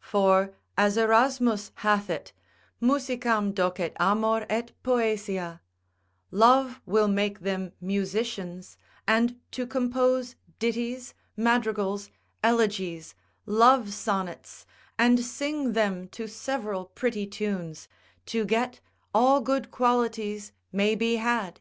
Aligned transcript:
For 0.00 0.54
as 0.78 0.96
Erasmus 0.96 1.70
hath 1.74 2.08
it, 2.08 2.32
Musicam 2.80 3.52
docet 3.52 3.92
amor 4.00 4.46
et 4.48 4.72
Poesia, 4.82 5.60
love 6.30 6.80
will 6.86 7.06
make 7.06 7.40
them 7.40 7.70
musicians, 7.82 8.78
and 9.06 9.38
to 9.50 9.66
compose 9.66 10.36
ditties, 10.58 11.12
madrigals, 11.36 12.08
elegies, 12.42 13.14
love 13.44 13.92
sonnets, 13.92 14.64
and 14.98 15.20
sing 15.22 15.74
them 15.74 16.08
to 16.16 16.28
several 16.28 16.86
pretty 16.86 17.26
tunes, 17.26 17.86
to 18.24 18.46
get 18.46 18.80
all 19.14 19.42
good 19.42 19.70
qualities 19.70 20.52
may 20.72 20.94
be 20.94 21.16
had. 21.16 21.60